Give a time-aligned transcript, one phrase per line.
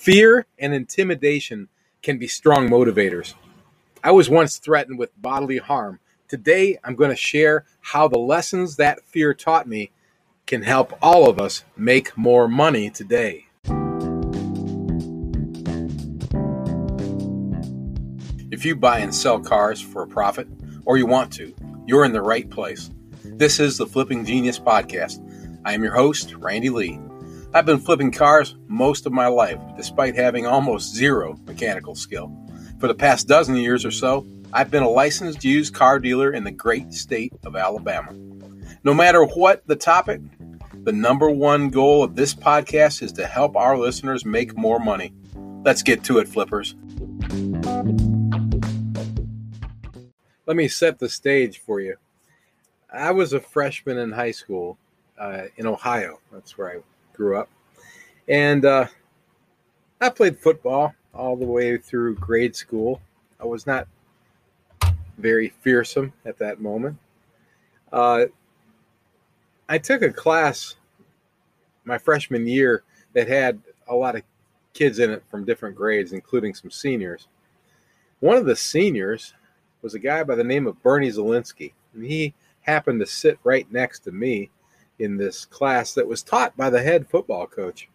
[0.00, 1.68] Fear and intimidation
[2.00, 3.34] can be strong motivators.
[4.02, 6.00] I was once threatened with bodily harm.
[6.26, 9.90] Today, I'm going to share how the lessons that fear taught me
[10.46, 13.44] can help all of us make more money today.
[18.50, 20.48] If you buy and sell cars for a profit,
[20.86, 21.54] or you want to,
[21.86, 22.90] you're in the right place.
[23.22, 25.22] This is the Flipping Genius Podcast.
[25.66, 26.98] I am your host, Randy Lee.
[27.52, 32.32] I've been flipping cars most of my life, despite having almost zero mechanical skill.
[32.78, 36.44] For the past dozen years or so, I've been a licensed used car dealer in
[36.44, 38.12] the great state of Alabama.
[38.84, 40.20] No matter what the topic,
[40.84, 45.12] the number one goal of this podcast is to help our listeners make more money.
[45.64, 46.76] Let's get to it, flippers.
[50.46, 51.96] Let me set the stage for you.
[52.92, 54.78] I was a freshman in high school
[55.18, 56.20] uh, in Ohio.
[56.32, 56.76] That's where I
[57.12, 57.48] grew up.
[58.28, 58.86] And uh,
[60.00, 63.00] I played football all the way through grade school.
[63.40, 63.88] I was not
[65.18, 66.98] very fearsome at that moment.
[67.92, 68.26] Uh,
[69.68, 70.76] I took a class
[71.84, 74.22] my freshman year that had a lot of
[74.72, 77.26] kids in it from different grades, including some seniors.
[78.20, 79.34] One of the seniors
[79.82, 83.70] was a guy by the name of Bernie Zelinsky, and he happened to sit right
[83.72, 84.50] next to me
[85.00, 87.88] in this class that was taught by the head football coach.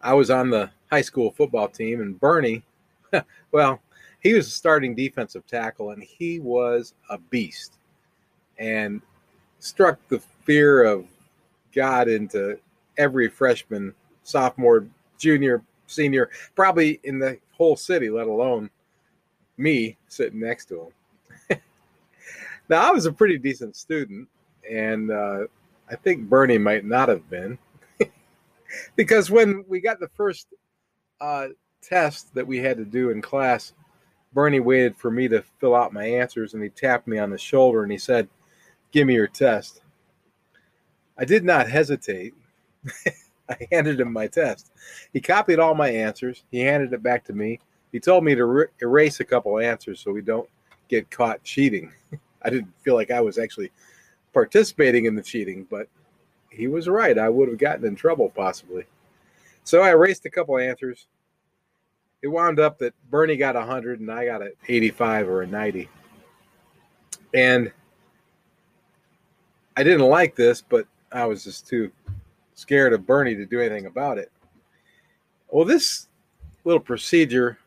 [0.00, 2.62] I was on the high school football team, and Bernie,
[3.52, 3.80] well,
[4.20, 7.78] he was a starting defensive tackle, and he was a beast
[8.58, 9.00] and
[9.58, 11.06] struck the fear of
[11.74, 12.58] God into
[12.98, 14.86] every freshman, sophomore,
[15.18, 18.70] junior, senior, probably in the whole city, let alone
[19.56, 20.90] me sitting next to
[21.48, 21.60] him.
[22.68, 24.28] now, I was a pretty decent student,
[24.70, 25.44] and uh,
[25.90, 27.58] I think Bernie might not have been
[28.96, 30.48] because when we got the first
[31.20, 31.48] uh,
[31.82, 33.74] test that we had to do in class,
[34.32, 37.38] Bernie waited for me to fill out my answers, and he tapped me on the
[37.38, 38.28] shoulder and he said,
[38.90, 39.82] "Give me your test."
[41.18, 42.34] I did not hesitate.
[43.48, 44.72] I handed him my test.
[45.12, 46.44] He copied all my answers.
[46.50, 47.60] He handed it back to me.
[47.92, 50.48] He told me to re- erase a couple answers so we don't
[50.88, 51.92] get caught cheating.
[52.42, 53.70] I didn't feel like I was actually
[54.32, 55.88] participating in the cheating, but
[56.50, 57.18] he was right.
[57.18, 58.84] I would have gotten in trouble possibly.
[59.64, 61.06] So I erased a couple answers.
[62.22, 65.88] It wound up that Bernie got 100 and I got an 85 or a 90.
[67.34, 67.72] And
[69.76, 71.90] I didn't like this, but I was just too
[72.54, 74.30] scared of Bernie to do anything about it.
[75.48, 76.08] Well, this
[76.64, 77.58] little procedure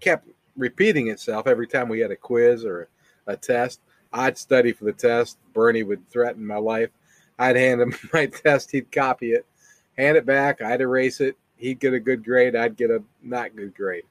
[0.00, 2.88] kept repeating itself every time we had a quiz or
[3.26, 3.80] a test.
[4.14, 5.38] I'd study for the test.
[5.52, 6.90] Bernie would threaten my life.
[7.38, 8.70] I'd hand him my test.
[8.70, 9.44] He'd copy it,
[9.98, 10.62] hand it back.
[10.62, 11.36] I'd erase it.
[11.56, 12.54] He'd get a good grade.
[12.54, 14.04] I'd get a not good grade.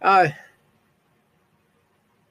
[0.00, 0.28] Uh,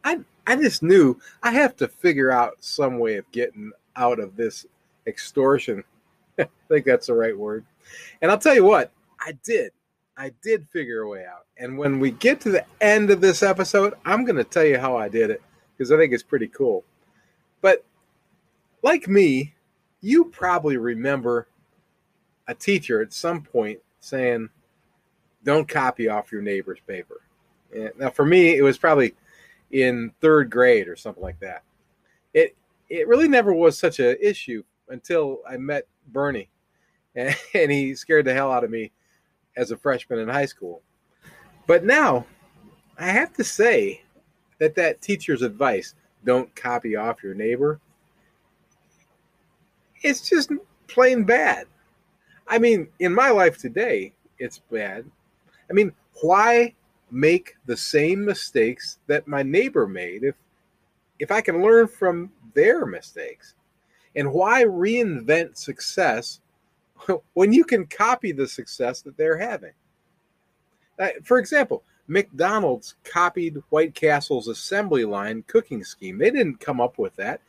[0.03, 4.35] I I just knew I have to figure out some way of getting out of
[4.35, 4.65] this
[5.07, 5.83] extortion.
[6.39, 7.65] I think that's the right word.
[8.21, 9.71] And I'll tell you what, I did.
[10.17, 11.45] I did figure a way out.
[11.57, 14.77] And when we get to the end of this episode, I'm going to tell you
[14.77, 15.41] how I did it
[15.81, 16.83] because I think it's pretty cool.
[17.59, 17.83] But
[18.83, 19.55] like me,
[19.99, 21.47] you probably remember
[22.47, 24.49] a teacher at some point saying,
[25.43, 27.21] don't copy off your neighbor's paper.
[27.75, 29.15] And now, for me, it was probably
[29.71, 31.63] in third grade or something like that.
[32.35, 32.55] It
[32.87, 36.51] it really never was such an issue until I met Bernie,
[37.15, 38.91] and, and he scared the hell out of me
[39.57, 40.83] as a freshman in high school.
[41.65, 42.27] But now,
[42.99, 44.03] I have to say,
[44.61, 47.81] that that teacher's advice don't copy off your neighbor
[50.03, 50.51] it's just
[50.87, 51.65] plain bad.
[52.47, 55.05] I mean in my life today it's bad.
[55.69, 56.73] I mean why
[57.11, 60.35] make the same mistakes that my neighbor made if
[61.19, 63.55] if i can learn from their mistakes?
[64.15, 66.41] And why reinvent success
[67.33, 69.73] when you can copy the success that they're having?
[70.99, 76.17] Uh, for example McDonald's copied White Castle's assembly line cooking scheme.
[76.17, 77.39] They didn't come up with that.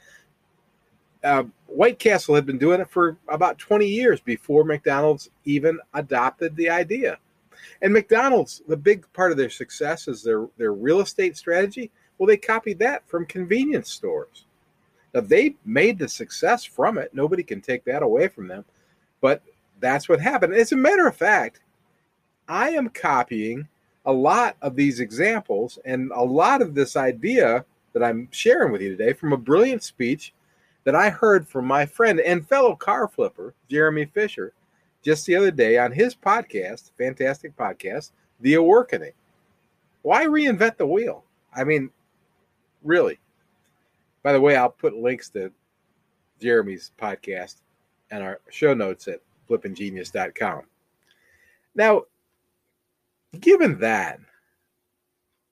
[1.25, 6.55] Uh, White Castle had been doing it for about 20 years before McDonald's even adopted
[6.55, 7.19] the idea.
[7.81, 11.91] And McDonald's, the big part of their success is their, their real estate strategy.
[12.17, 14.45] Well, they copied that from convenience stores.
[15.13, 17.13] Now, they made the success from it.
[17.13, 18.65] Nobody can take that away from them.
[19.21, 19.43] But
[19.81, 20.55] that's what happened.
[20.55, 21.63] As a matter of fact,
[22.47, 23.67] I am copying
[24.05, 28.81] a lot of these examples and a lot of this idea that I'm sharing with
[28.81, 30.33] you today from a brilliant speech
[30.85, 34.53] that I heard from my friend and fellow car flipper, Jeremy Fisher,
[35.03, 38.11] just the other day on his podcast, fantastic podcast,
[38.41, 39.13] The Awakening.
[40.03, 41.25] Why reinvent the wheel?
[41.55, 41.91] I mean,
[42.83, 43.19] really.
[44.23, 45.53] By the way, I'll put links to
[46.41, 47.57] Jeremy's podcast
[48.11, 50.63] and our show notes at flippinggenius.com.
[51.75, 52.03] Now,
[53.41, 54.19] given that,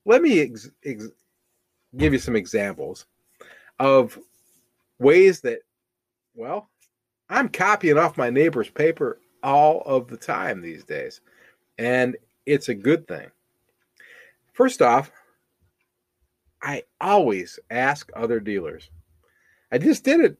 [0.05, 1.09] let me ex- ex-
[1.97, 3.06] give you some examples
[3.79, 4.19] of
[4.99, 5.61] ways that,
[6.35, 6.69] well,
[7.29, 11.21] I'm copying off my neighbor's paper all of the time these days.
[11.79, 12.17] And
[12.47, 13.31] it's a good thing.
[14.53, 15.11] First off,
[16.62, 18.91] I always ask other dealers.
[19.73, 20.37] I just did it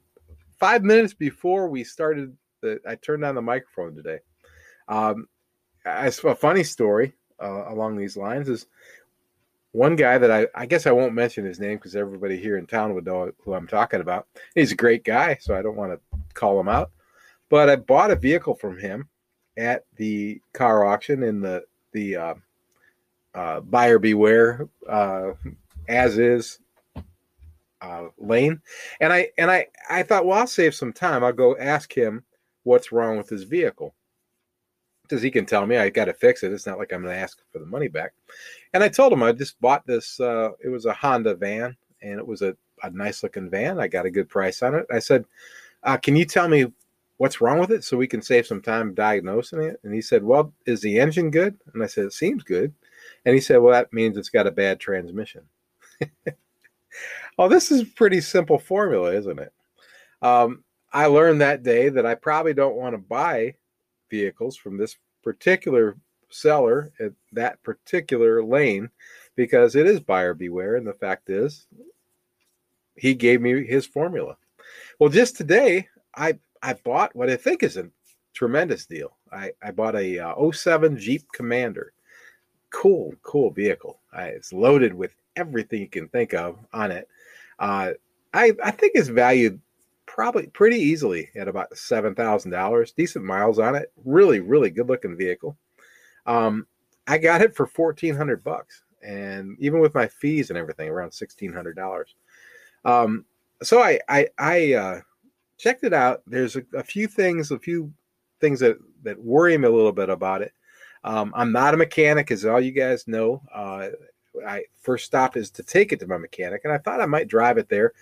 [0.59, 2.37] five minutes before we started.
[2.61, 4.19] The, I turned on the microphone today.
[4.89, 5.29] Um,
[5.87, 8.67] it's a funny story uh, along these lines is
[9.73, 12.67] one guy that I, I guess I won't mention his name because everybody here in
[12.67, 14.27] town would know who I'm talking about.
[14.55, 16.91] He's a great guy, so I don't want to call him out.
[17.49, 19.09] But I bought a vehicle from him
[19.57, 22.35] at the car auction in the the uh,
[23.35, 25.33] uh, buyer beware uh,
[25.89, 26.61] as is
[27.81, 28.61] uh, lane,
[29.01, 31.25] and I and I I thought, well, I'll save some time.
[31.25, 32.25] I'll go ask him
[32.65, 33.95] what's wrong with his vehicle
[35.11, 36.53] because he can tell me I got to fix it.
[36.53, 38.12] It's not like I'm going to ask for the money back.
[38.73, 40.21] And I told him I just bought this.
[40.21, 43.81] Uh, it was a Honda van, and it was a, a nice looking van.
[43.81, 44.87] I got a good price on it.
[44.91, 45.25] I said,
[45.83, 46.67] uh, "Can you tell me
[47.17, 50.23] what's wrong with it so we can save some time diagnosing it?" And he said,
[50.23, 52.73] "Well, is the engine good?" And I said, "It seems good."
[53.25, 55.43] And he said, "Well, that means it's got a bad transmission."
[57.37, 59.53] well, this is pretty simple formula, isn't it?
[60.23, 60.62] Um,
[60.93, 63.55] I learned that day that I probably don't want to buy
[64.11, 65.97] vehicles from this particular
[66.31, 68.91] seller at that particular lane
[69.37, 70.77] because it is buyer beware.
[70.77, 71.67] And the fact is,
[72.97, 74.37] he gave me his formula.
[74.99, 77.91] Well, just today, I I bought what I think is a
[78.35, 79.17] tremendous deal.
[79.33, 81.93] I, I bought a uh, 07 Jeep Commander.
[82.71, 84.01] Cool, cool vehicle.
[84.12, 87.09] I, it's loaded with everything you can think of on it.
[87.59, 87.93] Uh,
[88.33, 89.61] I I think it's valued
[90.11, 92.91] probably pretty easily at about seven thousand dollars.
[92.93, 93.93] Decent miles on it.
[94.05, 95.57] Really, really good looking vehicle.
[96.27, 96.67] Um,
[97.07, 101.12] I got it for fourteen hundred bucks, and even with my fees and everything, around
[101.12, 102.17] sixteen hundred dollars.
[102.85, 103.25] Um,
[103.62, 105.01] so I I, I uh,
[105.59, 106.23] checked it out.
[106.27, 107.93] There's a, a, few things, a few
[108.41, 110.53] things that that worry me a little bit about it.
[111.05, 113.43] Um, I'm not a mechanic, as all you guys know.
[113.55, 113.91] Uh,
[114.45, 117.29] I first stop is to take it to my mechanic, and I thought I might
[117.29, 117.93] drive it there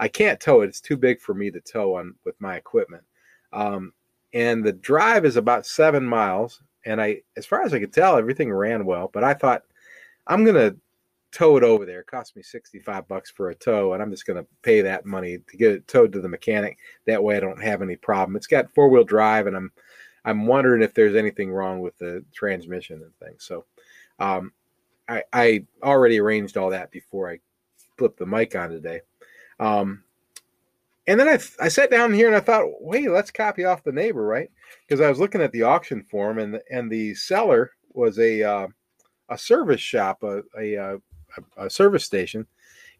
[0.00, 0.68] I can't tow it.
[0.68, 3.04] It's too big for me to tow on with my equipment.
[3.52, 3.92] Um,
[4.32, 6.62] and the drive is about seven miles.
[6.86, 9.10] And I, as far as I could tell, everything ran well.
[9.12, 9.64] But I thought
[10.26, 10.74] I'm gonna
[11.32, 12.00] tow it over there.
[12.00, 15.38] It cost me 65 bucks for a tow, and I'm just gonna pay that money
[15.38, 16.78] to get it towed to the mechanic.
[17.06, 18.36] That way, I don't have any problem.
[18.36, 19.70] It's got four wheel drive, and I'm
[20.24, 23.44] I'm wondering if there's anything wrong with the transmission and things.
[23.44, 23.66] So,
[24.18, 24.52] um,
[25.08, 27.40] I, I already arranged all that before I
[27.96, 29.00] flipped the mic on today.
[29.60, 30.02] Um,
[31.06, 33.92] and then I, I sat down here and I thought, wait, let's copy off the
[33.92, 34.50] neighbor, right?
[34.86, 38.42] Because I was looking at the auction form and the, and the seller was a
[38.42, 38.68] uh,
[39.28, 40.96] a service shop, a, a, uh,
[41.56, 42.46] a, service station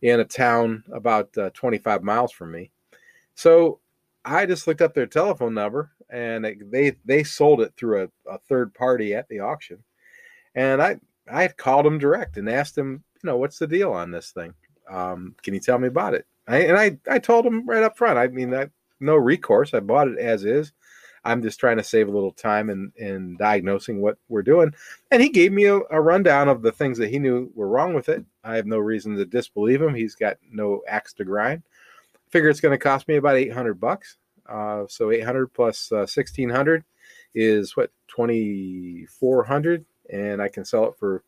[0.02, 2.70] in a town about uh, 25 miles from me.
[3.34, 3.80] So
[4.24, 8.38] I just looked up their telephone number and they they sold it through a, a
[8.38, 9.82] third party at the auction.
[10.54, 10.98] And I
[11.30, 14.54] I called them direct and asked them, you know, what's the deal on this thing?
[14.90, 16.26] Um, can you tell me about it?
[16.48, 18.18] I, and I, I told him right up front.
[18.18, 18.68] I mean, I,
[19.00, 19.74] no recourse.
[19.74, 20.72] I bought it as is.
[21.24, 24.72] I'm just trying to save a little time in, in diagnosing what we're doing.
[25.10, 27.92] And he gave me a, a, rundown of the things that he knew were wrong
[27.92, 28.24] with it.
[28.42, 29.94] I have no reason to disbelieve him.
[29.94, 31.62] He's got no axe to grind.
[32.30, 34.16] Figure it's going to cost me about 800 bucks.
[34.48, 36.84] Uh, so 800 plus uh, 1600
[37.34, 41.22] is what 2400 and I can sell it for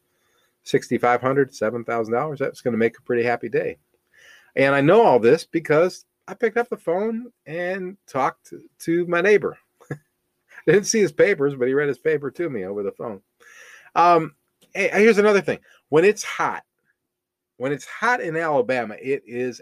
[0.65, 2.39] 6500 $7,000.
[2.39, 3.77] That's going to make a pretty happy day.
[4.57, 9.21] And I know all this because I picked up the phone and talked to, my
[9.21, 9.59] neighbor.
[10.67, 13.21] Didn't see his papers, but he read his paper to me over the phone.
[13.95, 14.35] Um,
[14.75, 15.59] hey, here's another thing.
[15.89, 16.63] When it's hot,
[17.57, 19.61] when it's hot in Alabama, it is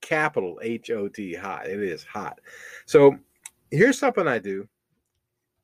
[0.00, 1.66] capital H O T hot.
[1.66, 2.40] It is hot.
[2.86, 3.16] So
[3.70, 4.68] here's something I do.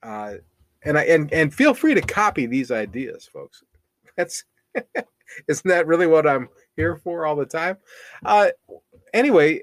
[0.03, 0.35] Uh,
[0.83, 3.63] and I and and feel free to copy these ideas, folks.
[4.17, 4.45] That's
[5.49, 7.77] isn't that really what I'm here for all the time?
[8.25, 8.49] Uh,
[9.13, 9.63] anyway,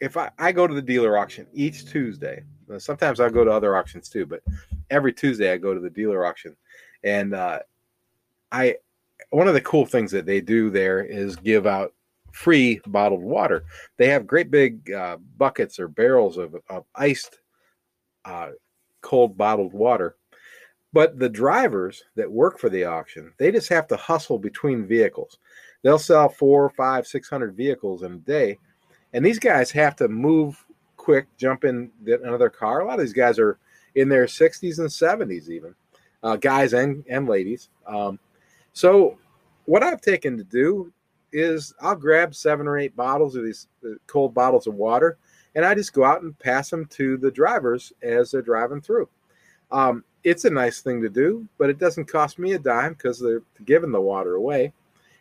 [0.00, 2.42] if I, I go to the dealer auction each Tuesday,
[2.78, 4.42] sometimes I go to other auctions too, but
[4.90, 6.56] every Tuesday I go to the dealer auction,
[7.04, 7.60] and uh,
[8.50, 8.76] I
[9.30, 11.94] one of the cool things that they do there is give out
[12.32, 13.64] free bottled water.
[13.96, 17.38] They have great big uh, buckets or barrels of, of iced
[18.24, 18.50] uh,
[19.00, 20.16] cold bottled water.
[20.92, 25.38] But the drivers that work for the auction, they just have to hustle between vehicles.
[25.82, 28.58] They'll sell four, five, six hundred vehicles in a day,
[29.12, 30.62] and these guys have to move
[30.96, 32.80] quick, jump in another car.
[32.80, 33.58] A lot of these guys are
[33.94, 35.74] in their 60s and 70s, even
[36.22, 37.68] uh, guys and and ladies.
[37.86, 38.18] Um,
[38.72, 39.18] so,
[39.64, 40.92] what I've taken to do
[41.32, 45.18] is I'll grab seven or eight bottles of these uh, cold bottles of water,
[45.54, 49.08] and I just go out and pass them to the drivers as they're driving through.
[49.70, 53.18] Um, it's a nice thing to do, but it doesn't cost me a dime because
[53.18, 54.72] they're giving the water away,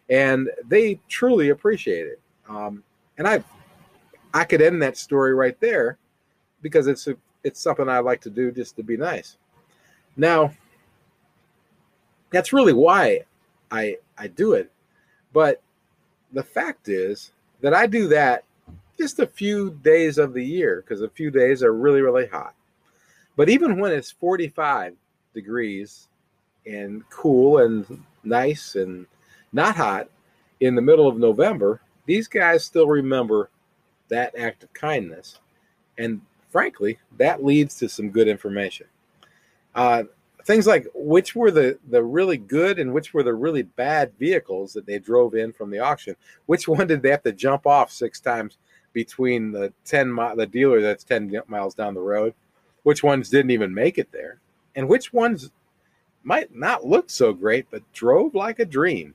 [0.09, 2.19] and they truly appreciate it.
[2.47, 2.83] Um,
[3.17, 3.43] and I,
[4.33, 5.97] I could end that story right there
[6.61, 9.37] because it's a, it's something I like to do just to be nice.
[10.17, 10.53] Now,
[12.31, 13.21] that's really why
[13.71, 14.71] I I do it,
[15.33, 15.61] but
[16.31, 17.31] the fact is
[17.61, 18.43] that I do that
[18.97, 22.53] just a few days of the year because a few days are really really hot.
[23.35, 24.95] But even when it's 45
[25.33, 26.07] degrees
[26.65, 29.05] and cool and nice and
[29.53, 30.09] not hot
[30.59, 33.49] in the middle of November, these guys still remember
[34.09, 35.39] that act of kindness.
[35.97, 38.87] And frankly, that leads to some good information.
[39.73, 40.03] Uh,
[40.43, 44.73] things like which were the, the really good and which were the really bad vehicles
[44.73, 46.15] that they drove in from the auction.
[46.47, 48.57] Which one did they have to jump off six times
[48.93, 52.33] between the 10 mi- the dealer that's 10 miles down the road?
[52.83, 54.39] Which ones didn't even make it there?
[54.75, 55.51] And which ones
[56.23, 59.13] might not look so great but drove like a dream?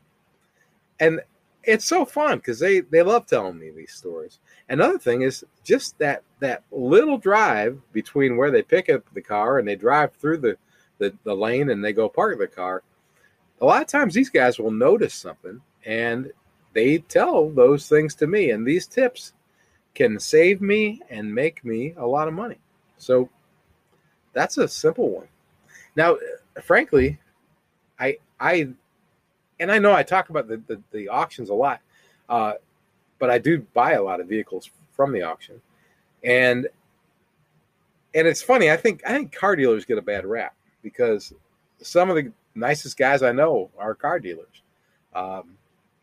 [1.01, 1.21] And
[1.67, 4.39] it's so fun because they they love telling me these stories.
[4.69, 9.59] Another thing is just that that little drive between where they pick up the car
[9.59, 10.57] and they drive through the
[10.99, 12.83] the, the lane and they go park the car.
[13.61, 16.33] A lot of times these guys will notice something and
[16.73, 18.51] they tell those things to me.
[18.51, 19.33] And these tips
[19.95, 22.59] can save me and make me a lot of money.
[22.99, 23.31] So
[24.37, 25.29] that's a simple one.
[25.97, 26.19] Now,
[26.63, 27.19] frankly,
[27.99, 28.69] I I
[29.59, 31.81] and I know I talk about the, the, the auctions a lot,
[32.29, 32.53] uh,
[33.19, 35.61] but I do buy a lot of vehicles from the auction.
[36.23, 36.69] And
[38.15, 41.33] and it's funny, I think I think car dealers get a bad rap because
[41.81, 44.63] some of the nicest guys I know are car dealers.
[45.15, 45.57] Um,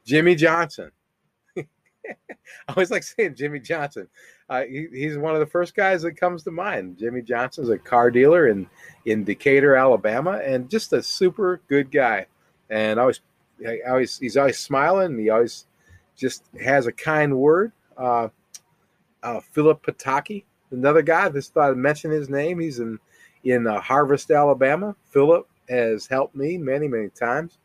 [0.05, 0.91] Jimmy Johnson.
[2.29, 2.35] I
[2.69, 4.07] always like saying Jimmy Johnson.
[4.49, 6.97] Uh, he, he's one of the first guys that comes to mind.
[6.97, 8.67] Jimmy Johnson's a car dealer in
[9.05, 12.25] in Decatur, Alabama, and just a super good guy.
[12.69, 13.21] And always,
[13.87, 15.17] always he's always smiling.
[15.17, 15.65] He always
[16.15, 17.71] just has a kind word.
[17.97, 18.29] Uh,
[19.21, 21.25] uh, Philip Pataki, another guy.
[21.25, 22.59] I Just thought I'd mention his name.
[22.59, 22.99] He's in
[23.43, 24.95] in uh, Harvest, Alabama.
[25.11, 27.57] Philip has helped me many, many times.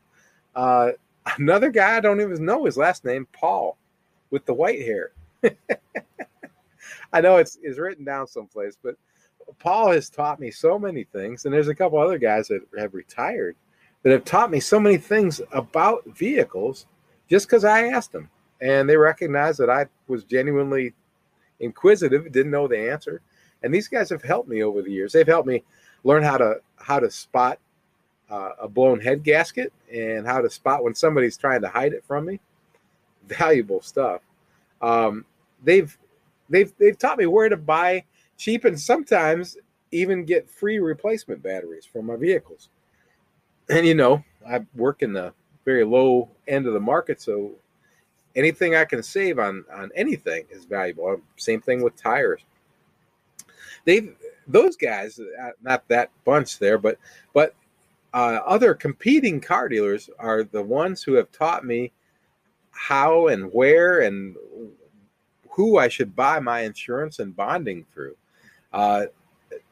[0.55, 0.91] Uh,
[1.39, 3.77] another guy, I don't even know his last name, Paul,
[4.31, 5.13] with the white hair.
[7.13, 8.97] I know it's, it's written down someplace, but
[9.59, 11.45] Paul has taught me so many things.
[11.45, 13.57] And there's a couple other guys that have retired
[14.03, 16.87] that have taught me so many things about vehicles
[17.29, 18.31] just because I asked them.
[18.61, 20.95] And they recognized that I was genuinely
[21.61, 23.23] inquisitive, didn't know the answer
[23.63, 25.13] and these guys have helped me over the years.
[25.13, 25.65] They've helped me
[26.05, 27.59] learn how to how to spot
[28.31, 32.05] uh, a blown head gasket and how to spot when somebody's trying to hide it
[32.05, 32.41] from me.
[33.29, 34.23] Valuable stuff.
[34.81, 35.25] Um,
[35.63, 35.97] they've
[36.49, 38.05] they've they've taught me where to buy
[38.37, 39.57] cheap and sometimes
[39.91, 42.69] even get free replacement batteries for my vehicles.
[43.69, 45.33] And you know, I work in the
[45.65, 47.53] very low end of the market, so
[48.37, 51.21] anything I can save on on anything is valuable.
[51.37, 52.43] Same thing with tires
[53.85, 54.15] They've
[54.47, 56.99] those guys, uh, not that bunch there, but
[57.35, 57.55] but
[58.15, 61.93] uh, other competing car dealers are the ones who have taught me
[62.79, 64.37] how and where and
[65.51, 68.17] who I should buy my insurance and bonding through.
[68.73, 69.07] Uh,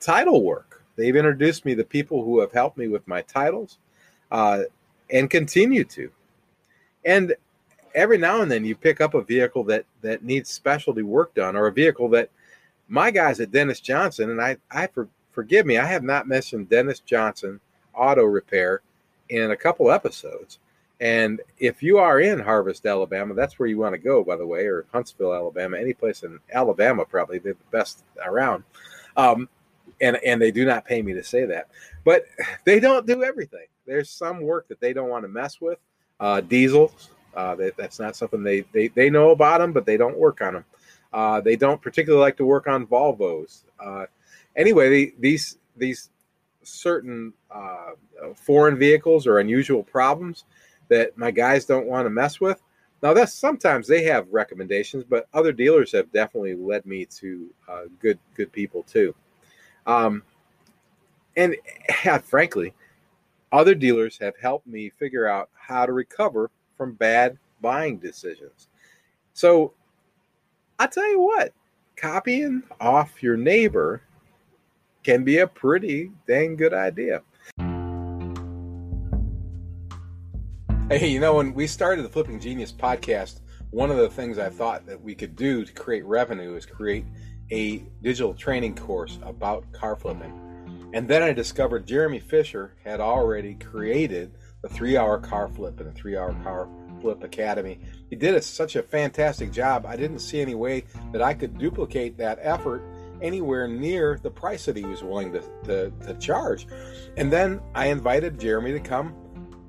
[0.01, 0.83] title work.
[0.97, 3.79] They've introduced me to people who have helped me with my titles
[4.33, 4.63] uh,
[5.11, 6.11] and continue to.
[7.05, 7.35] And
[7.95, 11.55] every now and then you pick up a vehicle that that needs specialty work done
[11.55, 12.31] or a vehicle that
[12.89, 16.69] my guys at Dennis Johnson, and I, I for, forgive me, I have not mentioned
[16.69, 17.61] Dennis Johnson
[17.95, 18.83] Auto Repair
[19.29, 20.59] in a couple episodes.
[21.01, 24.47] And if you are in Harvest, Alabama, that's where you want to go, by the
[24.47, 28.65] way, or Huntsville, Alabama, any place in Alabama, probably they're the best around.
[29.17, 29.49] Um,
[30.01, 31.69] and and they do not pay me to say that,
[32.05, 32.25] but
[32.65, 33.67] they don't do everything.
[33.87, 35.79] There's some work that they don't want to mess with.
[36.19, 39.99] Uh, diesels, uh, that, that's not something they, they they know about them, but they
[39.99, 40.65] don't work on them.
[41.13, 43.65] Uh, they don't particularly like to work on Volvos.
[43.79, 44.07] Uh,
[44.57, 46.11] anyway, these these
[46.63, 47.91] certain uh,
[48.35, 50.45] foreign vehicles or unusual problems
[50.89, 52.63] that my guys don't want to mess with.
[53.03, 57.83] Now, that's sometimes they have recommendations, but other dealers have definitely led me to uh,
[58.01, 59.15] good good people too.
[59.87, 60.23] Um,
[61.37, 61.57] and
[62.23, 62.75] frankly,
[63.53, 68.69] other dealers have helped me figure out how to recover from bad buying decisions.
[69.33, 69.75] So
[70.79, 71.53] I'll tell you what,
[71.97, 74.03] copying off your neighbor
[75.03, 77.23] can be a pretty dang good idea.
[80.89, 83.41] Hey, you know, when we started the Flipping Genius podcast,
[83.71, 87.05] one of the things I thought that we could do to create revenue is create
[87.51, 90.33] a digital training course about car flipping.
[90.95, 95.89] And then I discovered Jeremy Fisher had already created the three hour car flip and
[95.89, 96.69] the three hour car
[97.01, 97.81] flip academy.
[98.09, 99.87] He did a, such a fantastic job.
[99.87, 102.85] I didn't see any way that I could duplicate that effort
[103.21, 106.69] anywhere near the price that he was willing to, to, to charge.
[107.17, 109.17] And then I invited Jeremy to come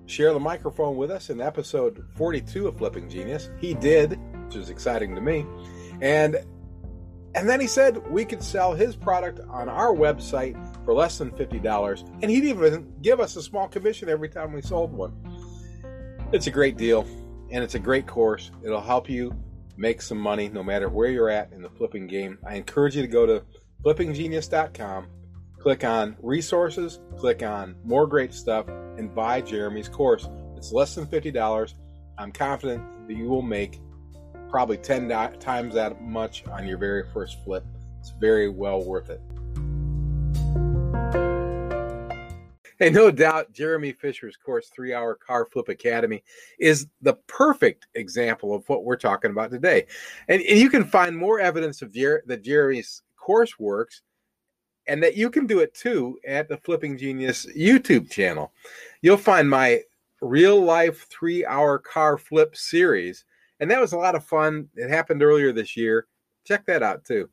[0.07, 3.49] share the microphone with us in episode 42 of Flipping Genius.
[3.59, 5.45] He did, which is exciting to me.
[6.01, 6.37] And
[7.35, 11.29] and then he said we could sell his product on our website for less than
[11.31, 15.13] $50, and he'd even give us a small commission every time we sold one.
[16.31, 17.05] It's a great deal,
[17.51, 18.49] and it's a great course.
[18.63, 19.35] It'll help you
[19.75, 22.39] make some money no matter where you're at in the flipping game.
[22.43, 23.43] I encourage you to go to
[23.83, 25.07] flippinggenius.com,
[25.67, 30.29] click on resources, click on more great stuff, and buy Jeremy's course.
[30.55, 31.73] It's less than $50.
[32.17, 33.81] I'm confident that you will make
[34.49, 35.09] probably 10
[35.39, 37.65] times that much on your very first flip.
[37.99, 39.19] It's very well worth it.
[42.79, 46.23] Hey, no doubt Jeremy Fisher's course, Three Hour Car Flip Academy,
[46.61, 49.87] is the perfect example of what we're talking about today.
[50.29, 54.01] And, and you can find more evidence of Jer- that Jeremy's course works
[54.87, 58.51] and that you can do it too at the Flipping Genius YouTube channel.
[59.01, 59.81] You'll find my
[60.21, 63.25] real life three hour car flip series
[63.59, 64.69] and that was a lot of fun.
[64.75, 66.07] It happened earlier this year.
[66.45, 67.29] Check that out too.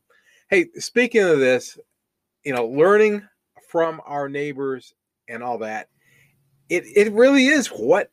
[0.49, 1.78] Hey, speaking of this,
[2.44, 3.23] you know, learning
[3.68, 4.94] from our neighbors
[5.28, 5.88] and all that,
[6.68, 8.11] it it really is what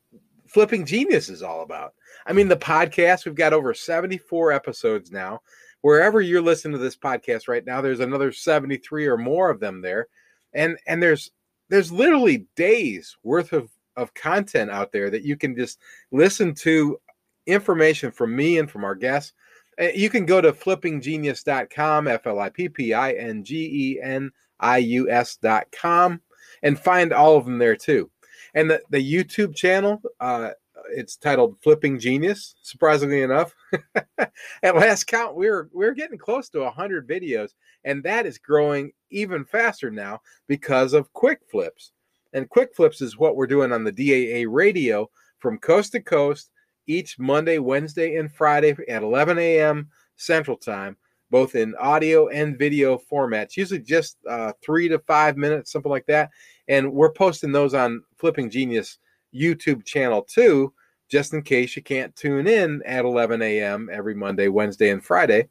[0.48, 1.94] flipping genius is all about.
[2.26, 5.42] I mean, the podcast, we've got over 74 episodes now.
[5.82, 9.82] Wherever you're listening to this podcast right now, there's another 73 or more of them
[9.82, 10.08] there.
[10.54, 11.32] And and there's
[11.70, 15.80] there's literally days worth of of content out there that you can just
[16.12, 17.00] listen to
[17.48, 19.34] information from me and from our guests.
[19.80, 23.56] Uh, you can go to flippinggenius.com, F L I P P I N G
[23.96, 26.22] E N I U S.com,
[26.64, 28.10] and find all of them there too.
[28.54, 30.52] And the, the YouTube channel, uh,
[30.94, 32.56] it's titled Flipping Genius.
[32.62, 33.56] Surprisingly enough,
[34.18, 37.52] at last count, we're we're getting close to hundred videos,
[37.84, 41.92] and that is growing even faster now because of quick flips.
[42.34, 46.52] And quick flips is what we're doing on the DAA radio from coast to coast
[46.88, 49.90] each Monday, Wednesday, and Friday at 11 a.m.
[50.16, 50.96] Central Time,
[51.30, 56.06] both in audio and video formats, usually just uh, three to five minutes, something like
[56.06, 56.30] that.
[56.68, 58.98] And we're posting those on Flipping Genius
[59.34, 60.74] YouTube channel too,
[61.12, 63.90] just in case you can't tune in at 11 a.m.
[63.92, 65.50] every Monday, Wednesday, and Friday.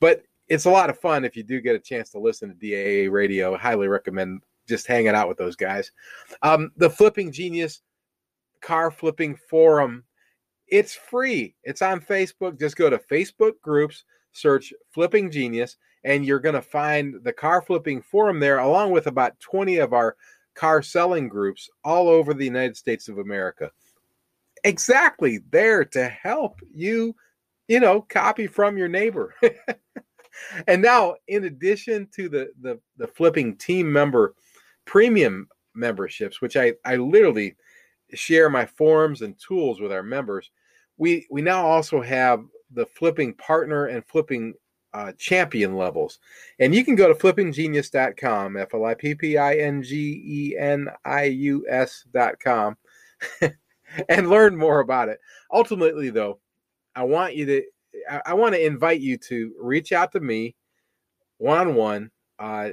[0.00, 2.54] But it's a lot of fun if you do get a chance to listen to
[2.54, 3.54] DAA radio.
[3.54, 5.90] I highly recommend just hanging out with those guys.
[6.42, 7.80] Um, the Flipping Genius
[8.60, 10.04] car flipping forum
[10.68, 11.54] it's free.
[11.64, 12.58] It's on Facebook.
[12.58, 17.62] Just go to Facebook groups, search Flipping Genius, and you're going to find the car
[17.62, 20.16] flipping forum there, along with about 20 of our
[20.54, 23.70] car selling groups all over the United States of America.
[24.64, 27.14] Exactly there to help you,
[27.68, 29.34] you know, copy from your neighbor.
[30.66, 34.34] and now, in addition to the, the, the flipping team member
[34.84, 37.56] premium memberships, which I, I literally
[38.14, 40.50] share my forums and tools with our members,
[40.96, 44.54] we we now also have the flipping partner and flipping
[44.94, 46.18] uh, champion levels.
[46.58, 50.56] And you can go to flippinggenius.com, F L I P P I N G E
[50.58, 52.76] N I U S.com,
[54.08, 55.20] and learn more about it.
[55.52, 56.38] Ultimately, though,
[56.94, 57.62] I want you to,
[58.10, 60.54] I, I want to invite you to reach out to me
[61.38, 62.10] one on one,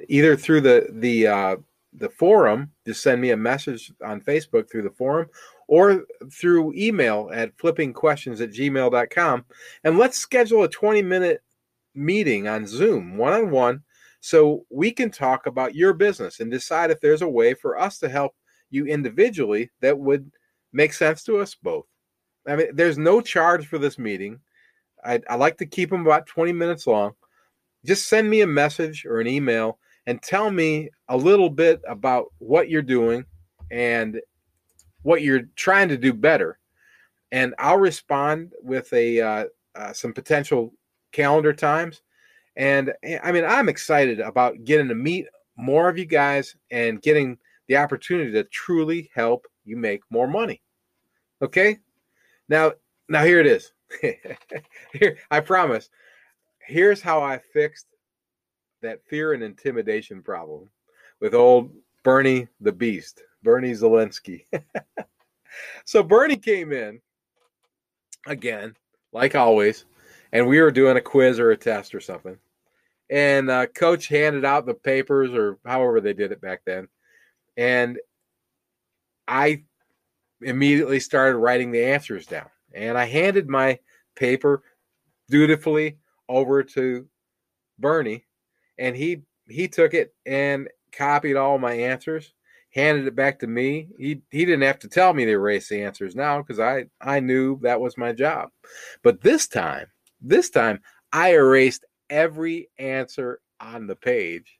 [0.08, 1.56] either through the, the, uh,
[1.97, 5.28] the forum, just send me a message on Facebook through the forum,
[5.67, 9.45] or through email at flippingquestions at gmail.com.
[9.84, 11.41] And let's schedule a 20 minute
[11.93, 13.84] meeting on Zoom one on one
[14.19, 17.99] so we can talk about your business and decide if there's a way for us
[17.99, 18.36] to help
[18.69, 20.30] you individually that would
[20.75, 21.85] make sense to us both.
[22.45, 24.39] I mean, there's no charge for this meeting.
[25.03, 27.13] I, I like to keep them about 20 minutes long.
[27.85, 32.25] Just send me a message or an email and tell me a little bit about
[32.39, 33.25] what you're doing
[33.71, 34.19] and
[35.03, 36.59] what you're trying to do better,
[37.31, 40.73] and I'll respond with a uh, uh, some potential
[41.11, 42.01] calendar times.
[42.55, 47.01] And eh, I mean, I'm excited about getting to meet more of you guys and
[47.01, 50.61] getting the opportunity to truly help you make more money.
[51.41, 51.80] Okay?
[52.50, 52.74] Now,
[53.10, 53.71] now here it is.
[54.93, 55.89] here, I promise.
[56.60, 57.88] Here's how I fixed
[58.82, 60.69] that fear and intimidation problem
[61.19, 61.71] with old
[62.04, 64.43] Bernie the Beast, Bernie Zelensky.
[65.86, 67.02] so Bernie came in
[68.28, 68.76] again,
[69.12, 69.86] like always,
[70.32, 72.38] and we were doing a quiz or a test or something.
[73.10, 76.88] And uh, coach handed out the papers or however they did it back then.
[77.56, 78.00] And
[79.28, 79.63] I
[80.41, 82.50] immediately started writing the answers down.
[82.74, 83.80] And I handed my
[84.15, 84.63] paper
[85.30, 87.08] dutifully over to
[87.80, 88.26] Bernie,
[88.78, 92.34] and he he took it and copied all my answers,
[92.71, 93.89] handed it back to me.
[93.98, 97.19] He he didn't have to tell me to erase the answers now because I I
[97.19, 98.50] knew that was my job.
[99.04, 99.88] But this time,
[100.21, 100.82] this time
[101.13, 104.60] I erased every answer on the page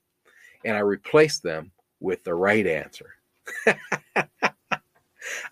[0.64, 3.14] and I replaced them with the right answer.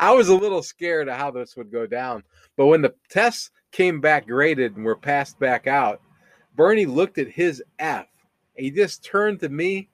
[0.01, 2.23] I was a little scared of how this would go down,
[2.57, 6.01] but when the tests came back graded and were passed back out,
[6.55, 8.07] Bernie looked at his F.
[8.55, 9.89] He just turned to me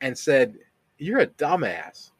[0.00, 0.54] and said,
[0.98, 2.12] You're a dumbass.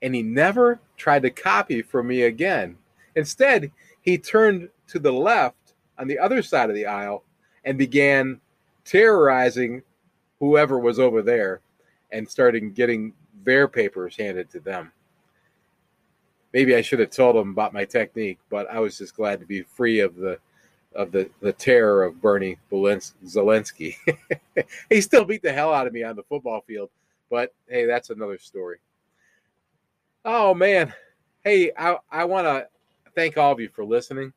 [0.00, 2.76] And he never tried to copy from me again.
[3.16, 7.24] Instead, he turned to the left on the other side of the aisle
[7.64, 8.40] and began
[8.84, 9.82] terrorizing
[10.38, 11.60] whoever was over there
[12.12, 14.92] and started getting their papers handed to them
[16.58, 19.46] maybe I should have told him about my technique, but I was just glad to
[19.46, 20.40] be free of the
[20.92, 23.94] of the the terror of Bernie Zelensky.
[24.90, 26.90] he still beat the hell out of me on the football field,
[27.30, 28.78] but hey, that's another story.
[30.24, 30.92] Oh man,
[31.44, 32.66] hey, I I want to
[33.14, 34.32] thank all of you for listening.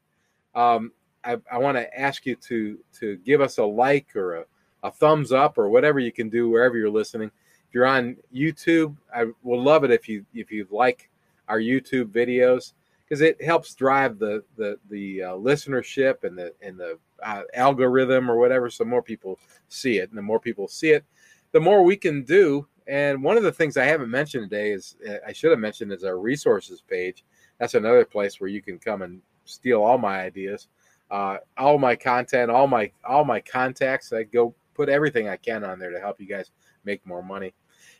[0.54, 0.92] Um,
[1.24, 4.46] I, I want to ask you to to give us a like or a,
[4.84, 7.32] a thumbs up or whatever you can do wherever you're listening.
[7.68, 11.10] If you're on YouTube, I will love it if you if you like
[11.52, 16.80] our YouTube videos because it helps drive the the the uh, listenership and the and
[16.80, 19.38] the uh, algorithm or whatever, so more people
[19.68, 21.04] see it, and the more people see it,
[21.52, 22.66] the more we can do.
[22.88, 25.92] And one of the things I haven't mentioned today is uh, I should have mentioned
[25.92, 27.26] is our resources page.
[27.60, 30.70] That's another place where you can come and steal all my ideas,
[31.12, 34.14] uh, all my content, all my all my contacts.
[34.14, 36.52] I go put everything I can on there to help you guys
[36.86, 37.54] make more money.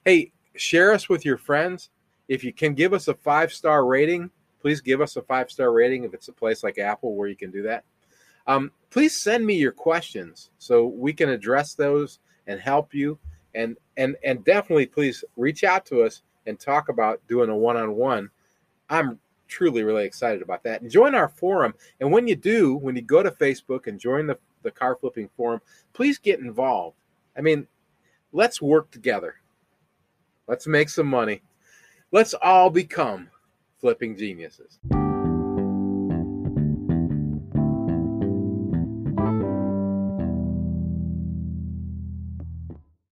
[0.06, 1.90] Hey, share us with your friends
[2.32, 5.74] if you can give us a five star rating, please give us a five star
[5.74, 7.84] rating if it's a place like Apple where you can do that.
[8.48, 13.20] Um, please send me your questions so we can address those and help you.
[13.54, 17.76] And and and definitely please reach out to us and talk about doing a one
[17.76, 18.30] on one.
[18.90, 20.82] I'm truly really excited about that.
[20.82, 21.74] And join our forum.
[22.00, 25.30] And when you do, when you go to Facebook and join the, the car flipping
[25.36, 25.60] forum,
[25.92, 26.96] please get involved.
[27.38, 27.68] I mean,
[28.32, 29.36] let's work together.
[30.48, 31.42] Let's make some money.
[32.14, 33.30] Let's all become
[33.80, 34.80] flipping geniuses.